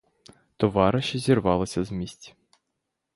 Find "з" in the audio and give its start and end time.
1.83-1.91